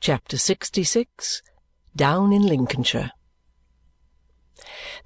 CHAPTER 0.00 0.38
LXVI 0.38 1.42
Down 1.94 2.32
in 2.32 2.40
Lincolnshire 2.40 3.10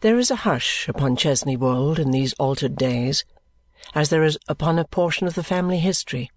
There 0.02 0.16
is 0.20 0.30
a 0.30 0.46
hush 0.46 0.88
upon 0.88 1.16
Chesney 1.16 1.56
Wold 1.56 1.98
in 1.98 2.12
these 2.12 2.32
altered 2.34 2.76
days, 2.76 3.24
as 3.92 4.10
there 4.10 4.22
is 4.22 4.38
upon 4.46 4.78
a 4.78 4.84
portion 4.84 5.26
of 5.26 5.34
the 5.34 5.42
family 5.42 5.80
history. 5.80 6.30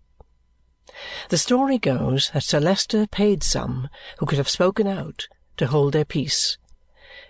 The 1.30 1.38
story 1.38 1.78
goes 1.78 2.32
that 2.34 2.42
Sir 2.46 2.60
Leicester 2.60 3.06
paid 3.06 3.44
some 3.44 3.90
who 4.18 4.26
could 4.26 4.40
have 4.40 4.50
spoken 4.50 4.88
out 4.88 5.28
to 5.58 5.68
hold 5.68 5.94
their 5.94 6.04
peace, 6.04 6.58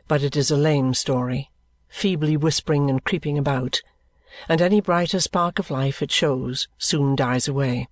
but 0.07 0.23
it 0.23 0.37
is 0.37 0.49
a 0.49 0.55
lame 0.55 0.93
story, 0.93 1.51
feebly 1.89 2.37
whispering 2.37 2.89
and 2.89 3.03
creeping 3.03 3.37
about, 3.37 3.81
and 4.47 4.61
any 4.61 4.79
brighter 4.79 5.19
spark 5.19 5.59
of 5.59 5.69
life 5.69 6.01
it 6.01 6.09
shows 6.09 6.69
soon 6.77 7.17
dies 7.17 7.49
away. 7.49 7.89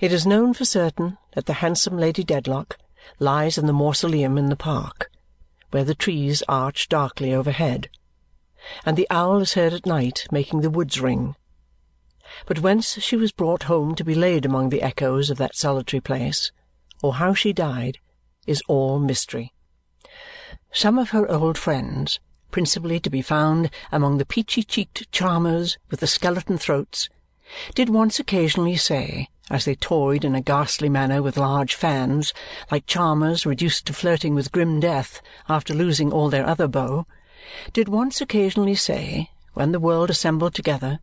It 0.00 0.12
is 0.12 0.26
known 0.26 0.52
for 0.54 0.64
certain 0.64 1.18
that 1.34 1.46
the 1.46 1.54
handsome 1.54 1.96
Lady 1.96 2.22
Dedlock 2.22 2.76
lies 3.18 3.56
in 3.56 3.66
the 3.66 3.72
mausoleum 3.72 4.36
in 4.36 4.46
the 4.46 4.56
park, 4.56 5.10
where 5.70 5.84
the 5.84 5.94
trees 5.94 6.42
arch 6.48 6.88
darkly 6.88 7.32
overhead, 7.32 7.88
and 8.84 8.96
the 8.96 9.06
owl 9.10 9.40
is 9.40 9.54
heard 9.54 9.72
at 9.72 9.86
night 9.86 10.26
making 10.30 10.60
the 10.60 10.70
woods 10.70 11.00
ring. 11.00 11.34
But 12.46 12.60
whence 12.60 13.00
she 13.00 13.16
was 13.16 13.32
brought 13.32 13.64
home 13.64 13.94
to 13.94 14.04
be 14.04 14.14
laid 14.14 14.44
among 14.44 14.68
the 14.68 14.82
echoes 14.82 15.30
of 15.30 15.38
that 15.38 15.56
solitary 15.56 16.00
place, 16.00 16.52
or 17.02 17.14
how 17.14 17.34
she 17.34 17.52
died, 17.52 17.98
is 18.46 18.62
all 18.68 18.98
mystery. 18.98 19.52
Some 20.72 20.98
of 20.98 21.10
her 21.10 21.30
old 21.30 21.58
friends, 21.58 22.20
principally 22.50 23.00
to 23.00 23.10
be 23.10 23.22
found 23.22 23.70
among 23.90 24.18
the 24.18 24.26
peachy-cheeked 24.26 25.10
charmers 25.12 25.78
with 25.90 26.00
the 26.00 26.06
skeleton 26.06 26.58
throats, 26.58 27.08
did 27.74 27.88
once 27.88 28.18
occasionally 28.18 28.76
say, 28.76 29.28
as 29.52 29.66
they 29.66 29.74
toyed 29.74 30.24
in 30.24 30.34
a 30.34 30.40
ghastly 30.40 30.88
manner 30.88 31.22
with 31.22 31.36
large 31.36 31.74
fans, 31.74 32.32
like 32.70 32.86
charmers 32.86 33.44
reduced 33.44 33.84
to 33.86 33.92
flirting 33.92 34.34
with 34.34 34.50
grim 34.50 34.80
death 34.80 35.20
after 35.46 35.74
losing 35.74 36.10
all 36.10 36.30
their 36.30 36.46
other 36.46 36.66
beaux, 36.66 37.06
did 37.74 37.86
once 37.86 38.22
occasionally 38.22 38.74
say, 38.74 39.30
when 39.52 39.70
the 39.70 39.78
world 39.78 40.08
assembled 40.08 40.54
together, 40.54 41.00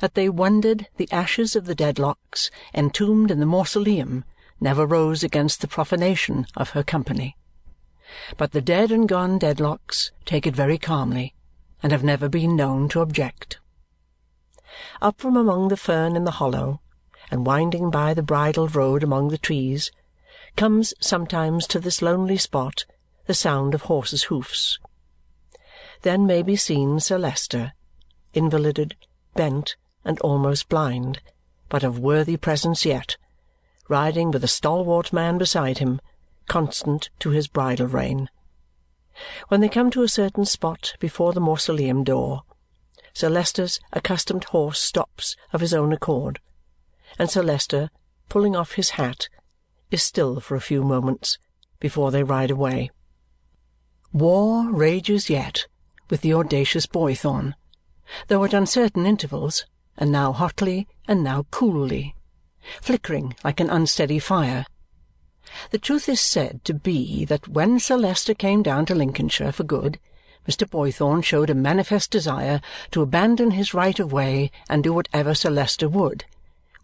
that 0.00 0.14
they 0.14 0.28
wondered 0.28 0.86
the 0.98 1.10
ashes 1.10 1.56
of 1.56 1.64
the 1.64 1.74
Dedlocks 1.74 2.50
entombed 2.74 3.30
in 3.30 3.40
the 3.40 3.46
mausoleum 3.46 4.24
never 4.60 4.84
rose 4.84 5.24
against 5.24 5.62
the 5.62 5.68
profanation 5.68 6.46
of 6.54 6.70
her 6.70 6.82
company. 6.82 7.34
But 8.36 8.52
the 8.52 8.60
dead 8.60 8.92
and 8.92 9.08
gone 9.08 9.38
Dedlocks 9.38 10.10
take 10.26 10.46
it 10.46 10.54
very 10.54 10.76
calmly 10.76 11.34
and 11.82 11.92
have 11.92 12.04
never 12.04 12.28
been 12.28 12.56
known 12.56 12.90
to 12.90 13.00
object. 13.00 13.58
Up 15.00 15.18
from 15.18 15.36
among 15.36 15.68
the 15.68 15.78
fern 15.78 16.14
in 16.14 16.24
the 16.24 16.32
hollow, 16.32 16.80
and 17.30 17.46
winding 17.46 17.90
by 17.90 18.14
the 18.14 18.22
bridle 18.22 18.68
road 18.68 19.02
among 19.02 19.28
the 19.28 19.38
trees, 19.38 19.90
comes 20.56 20.94
sometimes 21.00 21.66
to 21.66 21.78
this 21.78 22.00
lonely 22.00 22.36
spot 22.36 22.84
the 23.26 23.34
sound 23.34 23.74
of 23.74 23.82
horses' 23.82 24.24
hoofs. 24.24 24.78
Then 26.02 26.26
may 26.26 26.42
be 26.42 26.56
seen 26.56 27.00
Sir 27.00 27.18
Leicester, 27.18 27.72
invalided, 28.32 28.96
bent, 29.34 29.76
and 30.04 30.20
almost 30.20 30.68
blind, 30.68 31.20
but 31.68 31.82
of 31.82 31.98
worthy 31.98 32.36
presence 32.36 32.84
yet, 32.84 33.16
riding 33.88 34.30
with 34.30 34.44
a 34.44 34.48
stalwart 34.48 35.12
man 35.12 35.38
beside 35.38 35.78
him, 35.78 36.00
constant 36.48 37.10
to 37.18 37.30
his 37.30 37.48
bridle 37.48 37.86
rein. 37.86 38.28
When 39.48 39.60
they 39.60 39.68
come 39.68 39.90
to 39.92 40.02
a 40.02 40.08
certain 40.08 40.44
spot 40.44 40.94
before 41.00 41.32
the 41.32 41.40
mausoleum 41.40 42.04
door, 42.04 42.42
Sir 43.12 43.30
Leicester's 43.30 43.80
accustomed 43.92 44.44
horse 44.44 44.78
stops 44.78 45.36
of 45.52 45.60
his 45.60 45.72
own 45.72 45.92
accord, 45.92 46.38
and 47.18 47.30
Sir 47.30 47.42
Leicester, 47.42 47.90
pulling 48.28 48.56
off 48.56 48.72
his 48.72 48.90
hat, 48.90 49.28
is 49.90 50.02
still 50.02 50.40
for 50.40 50.54
a 50.54 50.60
few 50.60 50.82
moments 50.82 51.38
before 51.80 52.10
they 52.10 52.22
ride 52.22 52.50
away. 52.50 52.90
War 54.12 54.70
rages 54.70 55.28
yet 55.28 55.66
with 56.08 56.20
the 56.20 56.34
audacious 56.34 56.86
Boythorn, 56.86 57.54
though 58.28 58.44
at 58.44 58.54
uncertain 58.54 59.06
intervals, 59.06 59.66
and 59.96 60.12
now 60.12 60.32
hotly 60.32 60.86
and 61.08 61.22
now 61.22 61.46
coolly, 61.50 62.14
flickering 62.80 63.34
like 63.44 63.60
an 63.60 63.70
unsteady 63.70 64.18
fire. 64.18 64.64
The 65.70 65.78
truth 65.78 66.08
is 66.08 66.20
said 66.20 66.64
to 66.64 66.74
be 66.74 67.24
that 67.24 67.48
when 67.48 67.78
Sir 67.78 67.96
Leicester 67.96 68.34
came 68.34 68.62
down 68.62 68.86
to 68.86 68.94
Lincolnshire 68.94 69.52
for 69.52 69.64
good, 69.64 69.98
Mr. 70.46 70.68
Boythorn 70.68 71.24
showed 71.24 71.50
a 71.50 71.54
manifest 71.54 72.10
desire 72.10 72.60
to 72.92 73.02
abandon 73.02 73.52
his 73.52 73.74
right 73.74 73.98
of 73.98 74.12
way 74.12 74.50
and 74.68 74.84
do 74.84 74.92
whatever 74.92 75.34
Sir 75.34 75.50
Leicester 75.50 75.88
would, 75.88 76.24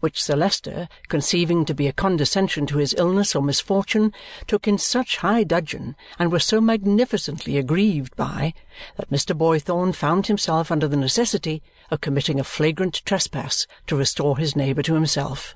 which 0.03 0.21
Sir 0.21 0.35
Leicester, 0.35 0.89
conceiving 1.07 1.63
to 1.63 1.73
be 1.73 1.87
a 1.87 1.93
condescension 1.93 2.65
to 2.65 2.77
his 2.77 2.93
illness 2.97 3.33
or 3.33 3.41
misfortune, 3.41 4.11
took 4.47 4.67
in 4.67 4.77
such 4.77 5.15
high 5.15 5.45
dudgeon 5.45 5.95
and 6.19 6.29
was 6.29 6.43
so 6.43 6.59
magnificently 6.59 7.57
aggrieved 7.57 8.13
by 8.17 8.53
that 8.97 9.09
Mr. 9.09 9.33
Boythorn 9.33 9.95
found 9.95 10.27
himself 10.27 10.71
under 10.71 10.89
the 10.89 10.97
necessity 10.97 11.63
of 11.89 12.01
committing 12.01 12.37
a 12.37 12.43
flagrant 12.43 13.01
trespass 13.05 13.65
to 13.87 13.95
restore 13.95 14.37
his 14.37 14.57
neighbour 14.57 14.81
to 14.81 14.93
himself. 14.93 15.55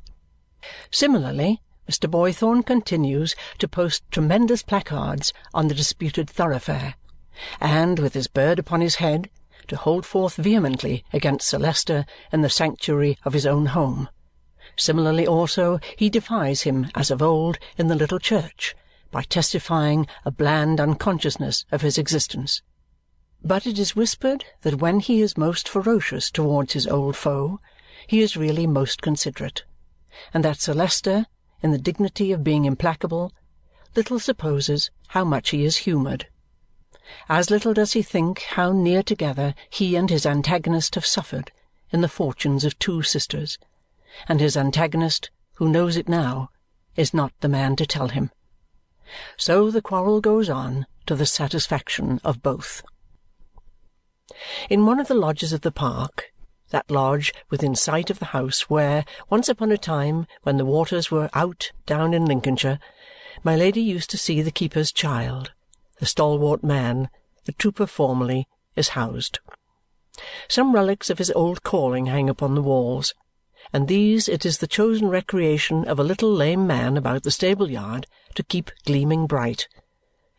Similarly, 0.91 1.61
Mr. 1.91 2.09
Boythorn 2.09 2.65
continues 2.65 3.35
to 3.57 3.67
post 3.67 4.01
tremendous 4.11 4.63
placards 4.63 5.33
on 5.53 5.67
the 5.67 5.75
disputed 5.75 6.29
thoroughfare, 6.29 6.95
and, 7.59 7.99
with 7.99 8.13
his 8.13 8.27
bird 8.27 8.59
upon 8.59 8.79
his 8.79 8.95
head, 8.95 9.29
to 9.67 9.75
hold 9.75 10.05
forth 10.05 10.37
vehemently 10.37 11.03
against 11.11 11.49
Sir 11.49 11.59
Leicester 11.59 12.05
in 12.31 12.43
the 12.43 12.49
sanctuary 12.49 13.17
of 13.25 13.33
his 13.33 13.45
own 13.45 13.65
home 13.65 14.07
Similarly 14.79 15.25
also 15.25 15.79
he 15.95 16.07
defies 16.07 16.61
him, 16.61 16.91
as 16.93 17.09
of 17.09 17.19
old, 17.19 17.57
in 17.77 17.87
the 17.87 17.95
little 17.95 18.19
church, 18.19 18.75
by 19.09 19.23
testifying 19.23 20.05
a 20.23 20.29
bland 20.29 20.79
unconsciousness 20.79 21.65
of 21.71 21.81
his 21.81 21.97
existence. 21.97 22.61
But 23.43 23.65
it 23.65 23.79
is 23.79 23.95
whispered 23.95 24.45
that 24.61 24.75
when 24.79 24.99
he 24.99 25.21
is 25.21 25.35
most 25.35 25.67
ferocious 25.67 26.29
towards 26.29 26.73
his 26.73 26.85
old 26.85 27.15
foe, 27.15 27.59
he 28.05 28.21
is 28.21 28.37
really 28.37 28.67
most 28.67 29.01
considerate, 29.01 29.63
and 30.31 30.45
that 30.45 30.61
Sir 30.61 30.75
Leicester, 30.75 31.25
in 31.63 31.71
the 31.71 31.79
dignity 31.79 32.31
of 32.31 32.43
being 32.43 32.65
implacable, 32.65 33.33
little 33.95 34.19
supposes 34.19 34.91
how 35.07 35.23
much 35.23 35.49
he 35.49 35.65
is 35.65 35.77
humoured. 35.77 36.27
As 37.27 37.49
little 37.49 37.73
does 37.73 37.93
he 37.93 38.03
think 38.03 38.41
how 38.41 38.71
near 38.71 39.01
together 39.01 39.55
he 39.71 39.95
and 39.95 40.11
his 40.11 40.27
antagonist 40.27 40.93
have 40.93 41.05
suffered 41.05 41.51
in 41.89 42.01
the 42.01 42.07
fortunes 42.07 42.63
of 42.63 42.77
two 42.77 43.01
sisters 43.01 43.57
and 44.27 44.39
his 44.39 44.57
antagonist, 44.57 45.29
who 45.55 45.69
knows 45.69 45.97
it 45.97 46.09
now, 46.09 46.49
is 46.95 47.13
not 47.13 47.33
the 47.41 47.49
man 47.49 47.75
to 47.75 47.85
tell 47.85 48.09
him. 48.09 48.31
So 49.37 49.71
the 49.71 49.81
quarrel 49.81 50.21
goes 50.21 50.49
on 50.49 50.85
to 51.05 51.15
the 51.15 51.25
satisfaction 51.25 52.19
of 52.23 52.43
both. 52.43 52.83
In 54.69 54.85
one 54.85 54.99
of 54.99 55.07
the 55.07 55.13
lodges 55.13 55.53
of 55.53 55.61
the 55.61 55.71
park, 55.71 56.31
that 56.69 56.91
lodge 56.91 57.33
within 57.49 57.75
sight 57.75 58.09
of 58.09 58.19
the 58.19 58.25
house 58.25 58.69
where, 58.69 59.05
once 59.29 59.47
upon 59.47 59.71
a 59.71 59.77
time 59.77 60.27
when 60.43 60.57
the 60.57 60.65
waters 60.65 61.09
were 61.09 61.29
out 61.33 61.71
down 61.85 62.13
in 62.13 62.25
Lincolnshire, 62.25 62.79
my 63.43 63.55
Lady 63.55 63.81
used 63.81 64.09
to 64.09 64.17
see 64.17 64.41
the 64.41 64.51
keeper's 64.51 64.91
child, 64.91 65.53
the 65.99 66.05
stalwart 66.05 66.63
man, 66.63 67.09
the 67.45 67.53
trooper 67.53 67.87
formerly, 67.87 68.47
is 68.75 68.89
housed. 68.89 69.39
Some 70.49 70.73
relics 70.73 71.09
of 71.09 71.19
his 71.19 71.31
old 71.31 71.63
calling 71.63 72.07
hang 72.07 72.29
upon 72.29 72.55
the 72.55 72.61
walls, 72.61 73.13
and 73.73 73.87
these 73.87 74.27
it 74.27 74.45
is 74.45 74.57
the 74.59 74.67
chosen 74.67 75.09
recreation 75.09 75.85
of 75.87 75.99
a 75.99 76.03
little 76.03 76.31
lame 76.31 76.65
man 76.65 76.97
about 76.97 77.23
the 77.23 77.31
stable 77.31 77.69
yard 77.69 78.07
to 78.35 78.43
keep 78.43 78.71
gleaming 78.85 79.27
bright. 79.27 79.67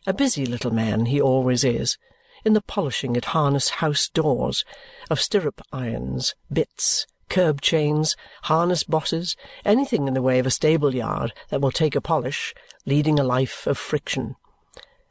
A 0.07 0.13
busy 0.13 0.45
little 0.45 0.71
man 0.71 1.05
he 1.05 1.21
always 1.21 1.63
is, 1.63 1.97
in 2.43 2.53
the 2.53 2.61
polishing 2.61 3.17
at 3.17 3.25
harness 3.25 3.69
house 3.69 4.09
doors, 4.09 4.63
of 5.09 5.21
stirrup 5.21 5.61
irons, 5.71 6.33
bits, 6.51 7.05
curb 7.29 7.61
chains, 7.61 8.15
harness 8.43 8.83
bosses, 8.83 9.35
anything 9.63 10.07
in 10.07 10.13
the 10.13 10.21
way 10.21 10.39
of 10.39 10.47
a 10.47 10.51
stable 10.51 10.95
yard 10.95 11.33
that 11.49 11.61
will 11.61 11.71
take 11.71 11.95
a 11.95 12.01
polish, 12.01 12.53
leading 12.85 13.19
a 13.19 13.23
life 13.23 13.67
of 13.67 13.77
friction. 13.77 14.35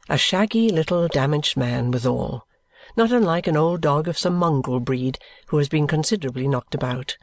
A 0.09 0.17
shaggy 0.17 0.69
little 0.69 1.07
damaged 1.07 1.55
man 1.55 1.91
withal, 1.91 2.45
not 2.97 3.11
unlike 3.11 3.47
an 3.47 3.55
old 3.55 3.81
dog 3.81 4.07
of 4.07 4.17
some 4.17 4.35
mongrel 4.35 4.79
breed 4.79 5.19
who 5.47 5.57
has 5.57 5.69
been 5.69 5.87
considerably 5.87 6.47
knocked 6.47 6.75
about 6.75 7.15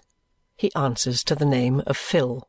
he 0.56 0.75
answers 0.75 1.23
to 1.23 1.35
the 1.35 1.44
name 1.44 1.82
of 1.87 1.97
Phil. 1.97 2.49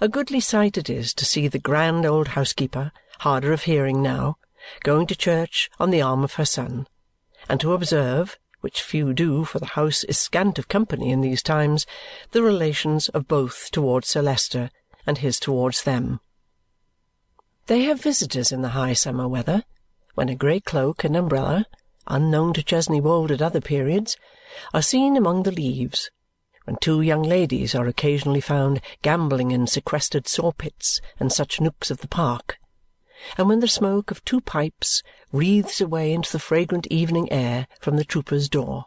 A 0.00 0.08
goodly 0.08 0.40
sight 0.40 0.78
it 0.78 0.88
is 0.88 1.12
to 1.14 1.24
see 1.24 1.48
the 1.48 1.58
grand 1.58 2.06
old 2.06 2.28
housekeeper, 2.28 2.92
harder 3.20 3.52
of 3.52 3.62
hearing 3.62 4.02
now, 4.02 4.36
going 4.84 5.06
to 5.08 5.16
church 5.16 5.68
on 5.80 5.90
the 5.90 6.02
arm 6.02 6.22
of 6.22 6.34
her 6.34 6.44
son, 6.44 6.86
and 7.48 7.60
to 7.60 7.72
observe, 7.72 8.38
which 8.60 8.82
few 8.82 9.12
do, 9.12 9.44
for 9.44 9.58
the 9.58 9.66
house 9.66 10.04
is 10.04 10.18
scant 10.18 10.58
of 10.58 10.68
company 10.68 11.10
in 11.10 11.20
these 11.20 11.42
times, 11.42 11.86
the 12.30 12.42
relations 12.42 13.08
of 13.08 13.26
both 13.26 13.70
towards 13.72 14.08
Sir 14.08 14.22
Leicester 14.22 14.70
and 15.06 15.18
his 15.18 15.40
towards 15.40 15.82
them. 15.82 16.20
They 17.66 17.82
have 17.82 18.02
visitors 18.02 18.52
in 18.52 18.62
the 18.62 18.70
high 18.70 18.92
summer 18.92 19.26
weather, 19.26 19.64
when 20.14 20.28
a 20.28 20.36
grey 20.36 20.60
cloak 20.60 21.02
and 21.02 21.16
umbrella, 21.16 21.66
unknown 22.06 22.52
to 22.54 22.62
Chesney 22.62 23.00
Wold 23.00 23.30
at 23.30 23.42
other 23.42 23.60
periods, 23.60 24.16
are 24.74 24.82
seen 24.82 25.16
among 25.16 25.42
the 25.42 25.52
leaves 25.52 26.10
when 26.70 26.76
two 26.76 27.00
young 27.00 27.24
ladies 27.24 27.74
are 27.74 27.88
occasionally 27.88 28.40
found 28.40 28.80
gambling 29.02 29.50
in 29.50 29.66
sequestered 29.66 30.28
saw-pits 30.28 31.00
and 31.18 31.32
such 31.32 31.60
nooks 31.60 31.90
of 31.90 31.98
the 31.98 32.06
park, 32.06 32.60
and 33.36 33.48
when 33.48 33.58
the 33.58 33.66
smoke 33.66 34.12
of 34.12 34.24
two 34.24 34.40
pipes 34.40 35.02
wreathes 35.32 35.80
away 35.80 36.12
into 36.12 36.30
the 36.30 36.38
fragrant 36.38 36.86
evening 36.86 37.30
air 37.32 37.66
from 37.80 37.96
the 37.96 38.04
trooper's 38.04 38.48
door. 38.48 38.84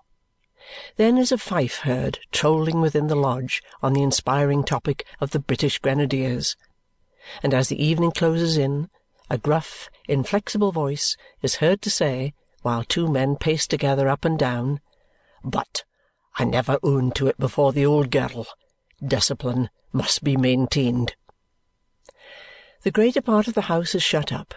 Then 0.96 1.18
is 1.18 1.34
a 1.34 1.38
fife 1.38 1.80
heard 1.80 2.20
trolling 2.32 2.80
within 2.80 3.08
the 3.08 3.18
lodge 3.18 3.62
on 3.82 3.92
the 3.92 4.02
inspiring 4.02 4.64
topic 4.64 5.06
of 5.20 5.32
the 5.32 5.40
British 5.40 5.78
Grenadiers, 5.80 6.56
and 7.44 7.54
as 7.54 7.68
the 7.68 7.84
evening 7.84 8.12
closes 8.12 8.56
in, 8.56 8.90
a 9.30 9.38
gruff, 9.38 9.90
inflexible 10.08 10.72
voice 10.72 11.18
is 11.42 11.56
heard 11.56 11.82
to 11.82 11.90
say, 11.90 12.34
while 12.62 12.86
two 12.86 13.10
men 13.10 13.36
pace 13.36 13.68
together 13.68 14.08
up 14.08 14.24
and 14.24 14.40
down, 14.40 14.80
"But 15.44 15.84
I 16.36 16.46
never 16.46 16.80
owned 16.82 17.16
to 17.16 17.28
it 17.28 17.38
before 17.38 17.74
the 17.74 17.86
old 17.86 18.10
girl. 18.10 18.48
Discipline 19.06 19.70
must 19.92 20.24
be 20.24 20.36
maintained." 20.36 21.16
The 22.82 22.92
greater 22.92 23.22
part 23.22 23.48
of 23.48 23.54
the 23.54 23.62
house 23.62 23.96
is 23.96 24.04
shut 24.04 24.32
up, 24.32 24.54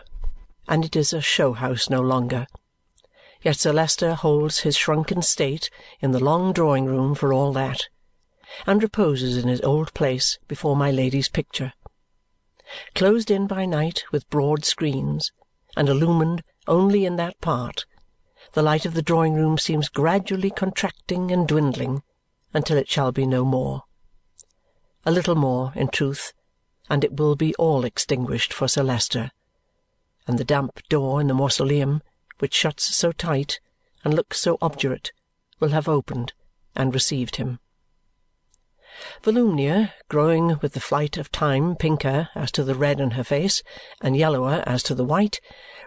and 0.67 0.85
it 0.85 0.97
is 0.97 1.13
a 1.13 1.21
show 1.21 1.53
house 1.53 1.89
no 1.91 2.01
longer. 2.01 2.47
Yet 3.43 3.57
Sir 3.57 3.73
Leicester 3.73 4.15
holds 4.15 4.61
his 4.61 4.77
shrunken 4.77 5.23
state 5.23 5.71
in 6.01 6.11
the 6.13 6.19
long 6.19 6.53
drawing-room 6.53 7.15
for 7.15 7.33
all 7.33 7.53
that, 7.53 7.89
and 8.67 8.83
reposes 8.83 9.37
in 9.37 9.49
his 9.49 9.61
old 9.61 9.93
place 9.95 10.39
before 10.49 10.75
my 10.75 10.91
Lady's 10.91 11.29
picture. 11.29 11.73
Closed 12.95 13.31
in 13.31 13.47
by 13.47 13.67
night 13.67 14.05
with 14.11 14.29
broad 14.31 14.65
screens, 14.65 15.31
and 15.77 15.89
illumined 15.89 16.43
only 16.67 17.05
in 17.05 17.17
that 17.17 17.41
part, 17.41 17.87
the 18.57 18.63
light 18.63 18.87
of 18.87 18.95
the 18.95 19.03
drawing-room 19.03 19.59
seems 19.59 19.91
gradually 19.91 20.49
contracting 20.49 21.31
and 21.31 21.47
dwindling 21.47 22.03
until 22.55 22.79
it 22.79 22.89
shall 22.89 23.13
be 23.13 23.27
no 23.27 23.45
more. 23.45 23.83
A 25.05 25.11
little 25.11 25.35
more, 25.35 25.75
in 25.77 25.89
truth, 25.89 26.33
and 26.89 27.05
it 27.05 27.19
will 27.19 27.37
be 27.37 27.55
all 27.57 27.85
extinguished 27.85 28.55
for 28.55 28.67
Sir 28.67 28.83
Leicester, 28.83 29.31
and 30.27 30.39
the 30.39 30.45
damp 30.45 30.81
door 30.89 31.21
in 31.21 31.27
the 31.27 31.35
mausoleum 31.35 32.01
which 32.39 32.55
shuts 32.55 32.97
so 32.97 33.13
tight 33.13 33.61
and 34.03 34.15
looks 34.15 34.41
so 34.41 34.57
obdurate, 34.63 35.13
will 35.61 35.73
have 35.73 35.87
opened 35.87 36.33
and 36.75 36.95
received 36.95 37.37
him. 37.37 37.59
Volumnia, 39.23 39.93
growing 40.09 40.59
with 40.63 40.73
the 40.73 40.81
flight 40.81 41.19
of 41.19 41.31
time 41.31 41.77
pinker 41.77 42.31
as 42.35 42.51
to 42.53 42.65
the 42.65 42.75
red 42.75 43.01
in 43.01 43.11
her 43.11 43.25
face 43.25 43.63
and 44.01 44.17
yellower 44.17 44.65
as 44.67 44.83
to 44.85 44.95
the 44.95 45.05
white, 45.05 45.43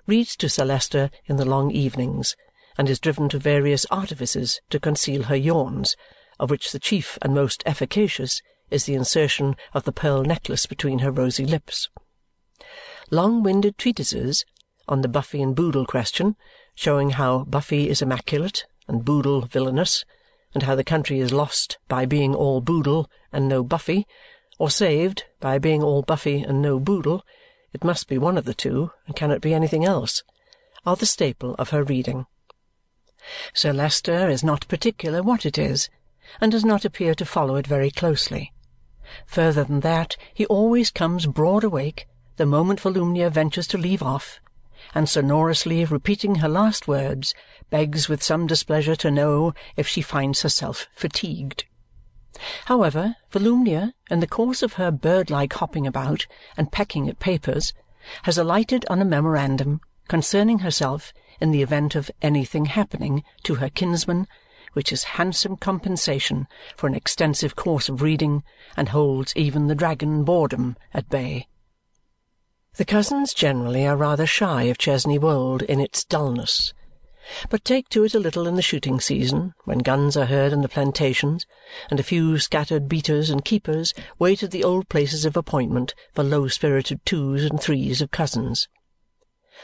reads 0.05 0.35
to 0.35 0.47
Sir 0.47 0.65
Leicester 0.65 1.09
in 1.25 1.37
the 1.37 1.45
long 1.45 1.71
evenings 1.71 2.35
and 2.79 2.89
is 2.89 2.97
driven 2.97 3.27
to 3.27 3.37
various 3.37 3.85
artifices 3.91 4.61
to 4.69 4.79
conceal 4.79 5.23
her 5.23 5.35
yawns, 5.35 5.97
of 6.39 6.49
which 6.49 6.71
the 6.71 6.79
chief 6.79 7.17
and 7.21 7.35
most 7.35 7.61
efficacious 7.65 8.41
is 8.71 8.85
the 8.85 8.93
insertion 8.93 9.57
of 9.73 9.83
the 9.83 9.91
pearl 9.91 10.23
necklace 10.23 10.65
between 10.65 10.99
her 10.99 11.11
rosy 11.11 11.45
lips. 11.45 11.89
Long-winded 13.11 13.77
treatises 13.77 14.45
on 14.87 15.01
the 15.01 15.09
Buffy 15.09 15.41
and 15.41 15.53
Boodle 15.53 15.85
question, 15.85 16.37
showing 16.73 17.09
how 17.09 17.43
Buffy 17.43 17.89
is 17.89 18.01
immaculate 18.01 18.65
and 18.87 19.03
Boodle 19.03 19.41
villainous, 19.41 20.05
and 20.53 20.63
how 20.63 20.75
the 20.75 20.83
country 20.85 21.19
is 21.19 21.33
lost 21.33 21.79
by 21.89 22.05
being 22.05 22.33
all 22.33 22.61
Boodle 22.61 23.09
and 23.33 23.49
no 23.49 23.61
Buffy, 23.61 24.07
or 24.57 24.69
saved 24.69 25.25
by 25.41 25.59
being 25.59 25.83
all 25.83 26.01
Buffy 26.01 26.43
and 26.43 26.61
no 26.61 26.79
Boodle 26.79 27.25
it 27.73 27.83
must 27.83 28.07
be 28.07 28.17
one 28.17 28.37
of 28.37 28.45
the 28.45 28.53
two 28.53 28.91
and 29.05 29.17
cannot 29.17 29.41
be 29.41 29.53
anything 29.53 29.83
else, 29.83 30.23
are 30.85 30.95
the 30.95 31.05
staple 31.05 31.55
of 31.59 31.71
her 31.71 31.83
reading. 31.83 32.25
Sir 33.53 33.73
Leicester 33.73 34.29
is 34.29 34.43
not 34.43 34.67
particular 34.67 35.21
what 35.21 35.45
it 35.45 35.57
is 35.57 35.89
and 36.39 36.51
does 36.51 36.63
not 36.63 36.85
appear 36.85 37.13
to 37.15 37.25
follow 37.25 37.55
it 37.55 37.67
very 37.67 37.91
closely. 37.91 38.53
Further 39.25 39.63
than 39.63 39.79
that, 39.81 40.15
he 40.33 40.45
always 40.45 40.91
comes 40.91 41.25
broad 41.25 41.63
awake 41.63 42.07
the 42.37 42.45
moment 42.45 42.79
Volumnia 42.79 43.29
ventures 43.29 43.67
to 43.67 43.77
leave 43.77 44.01
off 44.01 44.39
and 44.95 45.09
sonorously 45.09 45.85
repeating 45.85 46.35
her 46.35 46.47
last 46.47 46.87
words, 46.87 47.33
begs 47.69 48.07
with 48.07 48.23
some 48.23 48.47
displeasure 48.47 48.95
to 48.95 49.11
know 49.11 49.53
if 49.75 49.87
she 49.87 50.01
finds 50.01 50.41
herself 50.41 50.87
fatigued. 50.93 51.65
However, 52.65 53.15
Volumnia, 53.31 53.93
in 54.09 54.19
the 54.19 54.27
course 54.27 54.63
of 54.63 54.73
her 54.73 54.91
bird-like 54.91 55.53
hopping 55.53 55.85
about 55.85 56.25
and 56.55 56.71
pecking 56.71 57.09
at 57.09 57.19
papers, 57.19 57.73
has 58.23 58.37
alighted 58.37 58.85
on 58.89 59.01
a 59.01 59.05
memorandum 59.05 59.81
concerning 60.07 60.59
herself 60.59 61.13
in 61.39 61.51
the 61.51 61.61
event 61.61 61.95
of 61.95 62.11
anything 62.21 62.65
happening 62.65 63.23
to 63.43 63.55
her 63.55 63.69
kinsman, 63.69 64.27
which 64.73 64.91
is 64.91 65.15
handsome 65.15 65.57
compensation 65.57 66.47
for 66.75 66.87
an 66.87 66.93
extensive 66.93 67.55
course 67.55 67.89
of 67.89 68.01
reading 68.01 68.43
and 68.77 68.89
holds 68.89 69.33
even 69.35 69.67
the 69.67 69.75
dragon 69.75 70.23
boredom 70.23 70.75
at 70.93 71.09
bay. 71.09 71.47
The 72.75 72.85
cousins 72.85 73.33
generally 73.33 73.85
are 73.87 73.97
rather 73.97 74.25
shy 74.25 74.63
of 74.63 74.77
Chesney 74.77 75.17
Wold 75.17 75.63
in 75.63 75.79
its 75.79 76.03
dullness, 76.05 76.73
but 77.49 77.63
take 77.63 77.89
to 77.89 78.03
it 78.03 78.15
a 78.15 78.19
little 78.19 78.47
in 78.47 78.55
the 78.55 78.61
shooting 78.61 78.99
season, 78.99 79.53
when 79.65 79.79
guns 79.79 80.17
are 80.17 80.25
heard 80.25 80.51
in 80.53 80.61
the 80.61 80.69
plantations, 80.69 81.45
and 81.89 81.99
a 81.99 82.03
few 82.03 82.39
scattered 82.39 82.87
beaters 82.87 83.29
and 83.29 83.45
keepers 83.45 83.93
wait 84.17 84.41
at 84.41 84.51
the 84.51 84.63
old 84.63 84.89
places 84.89 85.25
of 85.25 85.37
appointment 85.37 85.93
for 86.13 86.23
low-spirited 86.23 87.05
twos 87.05 87.43
and 87.43 87.61
threes 87.61 88.01
of 88.01 88.11
cousins. 88.11 88.67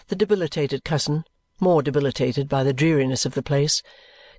The 0.07 0.15
debilitated 0.15 0.83
cousin, 0.83 1.23
more 1.59 1.81
debilitated 1.81 2.49
by 2.49 2.63
the 2.63 2.73
dreariness 2.73 3.25
of 3.25 3.33
the 3.33 3.43
place, 3.43 3.81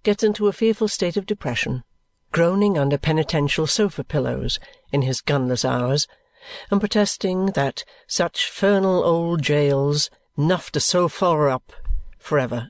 gets 0.03 0.23
into 0.23 0.47
a 0.47 0.53
fearful 0.53 0.89
state 0.89 1.17
of 1.17 1.27
depression, 1.27 1.83
groaning 2.33 2.79
under 2.79 2.99
penitential 2.99 3.67
sofa-pillows 3.67 4.59
in 4.93 5.03
his 5.03 5.21
gunless 5.21 5.65
hours 5.65 6.07
and 6.71 6.81
protesting 6.81 7.47
that 7.47 7.85
such 8.07 8.51
fernal 8.51 9.05
old 9.05 9.43
jails 9.43 10.11
nuff 10.37 10.71
to 10.71 10.81
so 10.81 11.09
far 11.09 11.49
up 11.49 11.73
for 12.19 12.39
ever. 12.39 12.69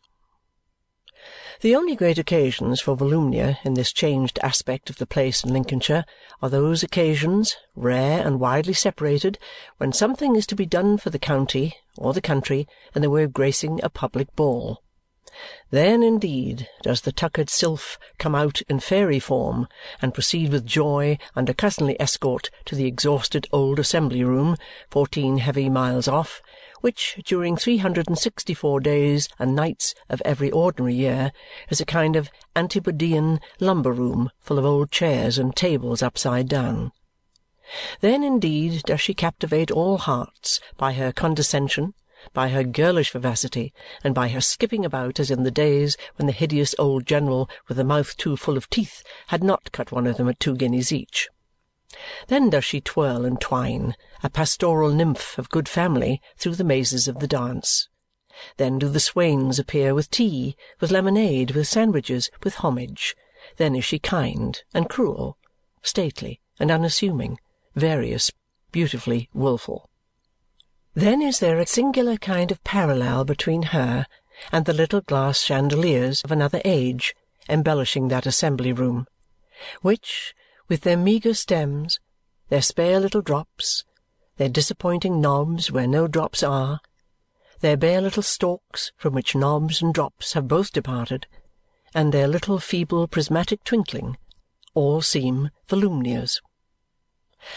The 1.62 1.74
only 1.74 1.96
great 1.96 2.18
occasions 2.18 2.82
for 2.82 2.96
Volumnia 2.96 3.58
in 3.64 3.74
this 3.74 3.90
changed 3.90 4.38
aspect 4.42 4.90
of 4.90 4.98
the 4.98 5.06
place 5.06 5.42
in 5.42 5.52
Lincolnshire 5.52 6.04
are 6.42 6.50
those 6.50 6.82
occasions, 6.82 7.56
rare 7.74 8.26
and 8.26 8.38
widely 8.38 8.74
separated, 8.74 9.38
when 9.78 9.92
something 9.92 10.36
is 10.36 10.46
to 10.48 10.54
be 10.54 10.66
done 10.66 10.98
for 10.98 11.08
the 11.08 11.18
county 11.18 11.76
or 11.96 12.12
the 12.12 12.20
country 12.20 12.68
in 12.94 13.00
the 13.00 13.08
way 13.08 13.22
of 13.22 13.32
gracing 13.32 13.80
a 13.82 13.88
public 13.88 14.34
ball. 14.36 14.82
Then, 15.70 16.02
indeed, 16.02 16.68
does 16.82 17.02
the 17.02 17.12
tuckered 17.12 17.50
sylph 17.50 17.98
come 18.18 18.34
out 18.34 18.62
in 18.68 18.80
fairy 18.80 19.18
form 19.18 19.68
and 20.00 20.14
proceed 20.14 20.50
with 20.52 20.64
joy 20.64 21.18
under 21.34 21.52
cousinly 21.52 22.00
escort 22.00 22.48
to 22.64 22.74
the 22.74 22.86
exhausted 22.86 23.46
old 23.52 23.78
assembly 23.78 24.24
room, 24.24 24.56
fourteen 24.88 25.38
heavy 25.38 25.68
miles 25.68 26.08
off, 26.08 26.40
which, 26.80 27.20
during 27.24 27.56
three 27.56 27.78
hundred 27.78 28.08
and 28.08 28.18
sixty-four 28.18 28.80
days 28.80 29.28
and 29.38 29.54
nights 29.54 29.94
of 30.08 30.22
every 30.24 30.50
ordinary 30.50 30.94
year, 30.94 31.32
is 31.68 31.80
a 31.80 31.86
kind 31.86 32.16
of 32.16 32.30
antipodean 32.54 33.40
lumber-room 33.60 34.30
full 34.38 34.58
of 34.58 34.64
old 34.64 34.90
chairs 34.90 35.36
and 35.36 35.56
tables 35.56 36.02
upside 36.02 36.48
down. 36.48 36.92
Then, 38.00 38.22
indeed, 38.22 38.82
does 38.84 39.00
she 39.00 39.12
captivate 39.12 39.70
all 39.70 39.98
hearts 39.98 40.60
by 40.76 40.92
her 40.92 41.12
condescension 41.12 41.94
by 42.32 42.48
her 42.48 42.64
girlish 42.64 43.10
vivacity, 43.10 43.72
and 44.02 44.14
by 44.14 44.28
her 44.28 44.40
skipping 44.40 44.84
about 44.84 45.20
as 45.20 45.30
in 45.30 45.42
the 45.42 45.50
days 45.50 45.96
when 46.16 46.26
the 46.26 46.32
hideous 46.32 46.74
old 46.78 47.06
general 47.06 47.48
with 47.68 47.78
a 47.78 47.84
mouth 47.84 48.16
too 48.16 48.36
full 48.36 48.56
of 48.56 48.68
teeth 48.70 49.02
had 49.28 49.44
not 49.44 49.72
cut 49.72 49.92
one 49.92 50.06
of 50.06 50.16
them 50.16 50.28
at 50.28 50.40
two 50.40 50.56
guineas 50.56 50.92
each. 50.92 51.28
Then 52.28 52.50
does 52.50 52.64
she 52.64 52.80
twirl 52.80 53.24
and 53.24 53.40
twine, 53.40 53.94
a 54.22 54.28
pastoral 54.28 54.92
nymph 54.92 55.38
of 55.38 55.50
good 55.50 55.68
family, 55.68 56.20
through 56.36 56.56
the 56.56 56.64
mazes 56.64 57.08
of 57.08 57.20
the 57.20 57.28
dance. 57.28 57.88
Then 58.56 58.78
do 58.78 58.88
the 58.88 59.00
swains 59.00 59.58
appear 59.58 59.94
with 59.94 60.10
tea, 60.10 60.56
with 60.80 60.90
lemonade, 60.90 61.52
with 61.52 61.68
sandwiches, 61.68 62.30
with 62.42 62.56
homage. 62.56 63.16
Then 63.56 63.74
is 63.74 63.84
she 63.84 63.98
kind 63.98 64.60
and 64.74 64.90
cruel, 64.90 65.38
stately 65.82 66.40
and 66.58 66.70
unassuming, 66.70 67.38
various, 67.74 68.30
beautifully 68.72 69.30
wilful. 69.32 69.88
Then 70.96 71.20
is 71.20 71.40
there 71.40 71.58
a 71.58 71.66
singular 71.66 72.16
kind 72.16 72.50
of 72.50 72.64
parallel 72.64 73.26
between 73.26 73.64
her 73.64 74.06
and 74.50 74.64
the 74.64 74.72
little 74.72 75.02
glass 75.02 75.42
chandeliers 75.42 76.22
of 76.22 76.32
another 76.32 76.62
age 76.64 77.14
embellishing 77.50 78.08
that 78.08 78.24
assembly-room, 78.24 79.06
which, 79.82 80.34
with 80.68 80.80
their 80.80 80.96
meagre 80.96 81.34
stems, 81.34 82.00
their 82.48 82.62
spare 82.62 82.98
little 82.98 83.20
drops, 83.20 83.84
their 84.38 84.48
disappointing 84.48 85.20
knobs 85.20 85.70
where 85.70 85.86
no 85.86 86.08
drops 86.08 86.42
are, 86.42 86.80
their 87.60 87.76
bare 87.76 88.00
little 88.00 88.22
stalks 88.22 88.90
from 88.96 89.12
which 89.12 89.36
knobs 89.36 89.82
and 89.82 89.92
drops 89.92 90.32
have 90.32 90.48
both 90.48 90.72
departed, 90.72 91.26
and 91.94 92.10
their 92.10 92.26
little 92.26 92.58
feeble 92.58 93.06
prismatic 93.06 93.62
twinkling, 93.64 94.16
all 94.72 95.02
seem 95.02 95.50
Volumnia's. 95.68 96.40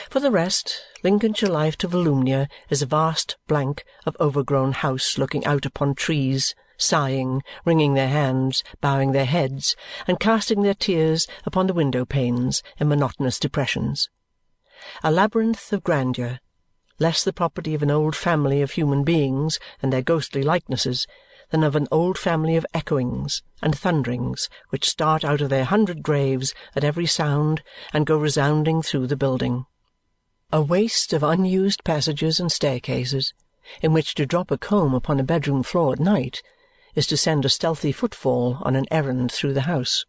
For 0.10 0.20
the 0.20 0.32
rest, 0.32 0.84
Lincolnshire 1.04 1.50
life 1.50 1.78
to 1.78 1.88
Volumnia 1.88 2.50
is 2.70 2.82
a 2.82 2.86
vast 2.86 3.38
blank 3.48 3.86
of 4.06 4.18
overgrown 4.20 4.74
house 4.74 5.18
looking 5.18 5.46
out 5.46 5.66
upon 5.66 5.96
trees, 5.96 6.54
sighing, 6.78 7.44
wringing 7.64 7.94
their 7.94 8.10
hands, 8.10 8.64
bowing 8.82 9.12
their 9.14 9.26
heads, 9.26 9.76
and 10.08 10.20
casting 10.20 10.64
their 10.64 10.74
tears 10.74 11.28
upon 11.46 11.68
the 11.68 11.74
window-panes 11.74 12.62
in 12.78 12.90
monotonous 12.90 13.40
depressions. 13.40 14.10
A 15.04 15.12
labyrinth 15.12 15.72
of 15.72 15.84
grandeur, 15.84 16.40
less 17.00 17.24
the 17.24 17.32
property 17.32 17.74
of 17.74 17.82
an 17.82 17.92
old 17.92 18.16
family 18.16 18.62
of 18.62 18.72
human 18.72 19.04
beings 19.04 19.60
and 19.82 19.94
their 19.94 20.02
ghostly 20.02 20.44
likenesses 20.44 21.08
than 21.50 21.64
of 21.64 21.76
an 21.76 21.88
old 21.92 22.18
family 22.18 22.56
of 22.56 22.66
echoings 22.74 23.42
and 23.62 23.78
thunderings 23.78 24.50
which 24.70 24.90
start 24.90 25.24
out 25.24 25.42
of 25.42 25.50
their 25.50 25.66
hundred 25.66 26.04
graves 26.04 26.54
at 26.76 26.84
every 26.84 27.06
sound 27.06 27.62
and 27.94 28.06
go 28.06 28.18
resounding 28.18 28.82
through 28.82 29.08
the 29.08 29.18
building. 29.18 29.66
A 30.52 30.62
waste 30.62 31.14
of 31.14 31.24
unused 31.24 31.84
passages 31.84 32.40
and 32.40 32.52
staircases, 32.52 33.34
in 33.82 33.94
which 33.94 34.16
to 34.16 34.26
drop 34.26 34.52
a 34.52 34.58
comb 34.58 34.94
upon 34.94 35.20
a 35.20 35.24
bedroom 35.24 35.64
floor 35.64 35.94
at 35.94 36.00
night 36.00 36.42
is 36.96 37.06
to 37.08 37.18
send 37.18 37.46
a 37.46 37.50
stealthy 37.50 37.92
footfall 37.92 38.58
on 38.62 38.76
an 38.76 38.86
errand 38.90 39.32
through 39.32 39.54
the 39.54 39.62
house. 39.62 40.06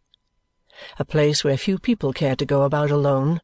A 0.99 1.05
place 1.05 1.45
where 1.45 1.59
few 1.59 1.79
people 1.79 2.13
care 2.13 2.37
to 2.37 2.47
go 2.47 2.63
about 2.63 2.91
alone, 2.91 3.41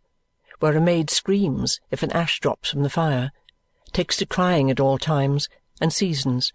where 0.58 0.76
a 0.76 0.80
maid 0.80 1.10
screams 1.10 1.80
if 1.90 2.02
an 2.02 2.12
ash 2.12 2.40
drops 2.40 2.70
from 2.70 2.82
the 2.82 2.90
fire, 2.90 3.30
takes 3.92 4.16
to 4.16 4.26
crying 4.26 4.70
at 4.70 4.80
all 4.80 4.96
times 4.96 5.48
and 5.80 5.92
seasons, 5.92 6.50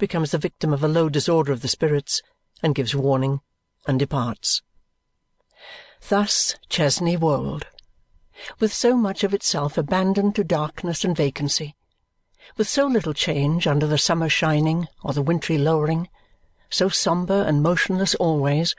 becomes 0.00 0.32
the 0.32 0.38
victim 0.38 0.72
of 0.72 0.82
a 0.82 0.88
low 0.88 1.08
disorder 1.08 1.52
of 1.52 1.62
the 1.62 1.68
spirits, 1.68 2.20
and 2.62 2.74
gives 2.74 2.96
warning, 2.96 3.40
and 3.86 3.98
departs. 3.98 4.62
Thus 6.08 6.56
Chesney 6.68 7.16
Wold, 7.16 7.66
with 8.58 8.72
so 8.72 8.96
much 8.96 9.22
of 9.22 9.34
itself 9.34 9.78
abandoned 9.78 10.34
to 10.34 10.42
darkness 10.42 11.04
and 11.04 11.16
vacancy, 11.16 11.76
with 12.56 12.68
so 12.68 12.86
little 12.86 13.12
change 13.12 13.66
under 13.66 13.86
the 13.86 13.98
summer 13.98 14.28
shining 14.28 14.88
or 15.04 15.12
the 15.12 15.22
wintry 15.22 15.58
lowering, 15.58 16.08
so 16.70 16.88
sombre 16.88 17.42
and 17.42 17.62
motionless 17.62 18.14
always, 18.16 18.74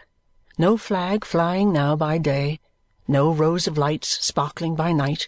no 0.58 0.76
flag 0.76 1.24
flying 1.24 1.72
now 1.72 1.96
by 1.96 2.18
day, 2.18 2.60
no 3.08 3.32
rows 3.32 3.68
of 3.68 3.78
lights 3.78 4.26
sparkling 4.26 4.76
by 4.76 4.92
night, 4.92 5.28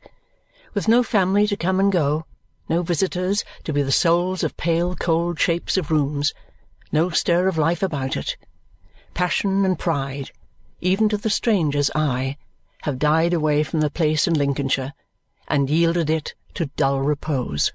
with 0.73 0.87
no 0.87 1.03
family 1.03 1.45
to 1.47 1.55
come 1.55 1.79
and 1.79 1.91
go, 1.91 2.25
no 2.69 2.81
visitors 2.81 3.43
to 3.63 3.73
be 3.73 3.81
the 3.81 3.91
souls 3.91 4.43
of 4.43 4.57
pale 4.57 4.95
cold 4.95 5.39
shapes 5.39 5.77
of 5.77 5.91
rooms, 5.91 6.33
no 6.91 7.09
stir 7.09 7.47
of 7.47 7.57
life 7.57 7.83
about 7.83 8.15
it. 8.15 8.37
Passion 9.13 9.65
and 9.65 9.77
pride, 9.77 10.31
even 10.81 11.09
to 11.09 11.17
the 11.17 11.29
stranger's 11.29 11.91
eye, 11.95 12.37
have 12.83 12.99
died 12.99 13.33
away 13.33 13.63
from 13.63 13.81
the 13.81 13.89
place 13.89 14.27
in 14.27 14.33
Lincolnshire 14.33 14.93
and 15.47 15.69
yielded 15.69 16.09
it 16.09 16.33
to 16.53 16.65
dull 16.77 17.01
repose. 17.01 17.71